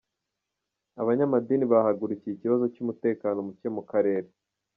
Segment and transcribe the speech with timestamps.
[1.01, 4.29] Abanyamadini bahagurukiye ikibazo cy’umutekano muke mu Karere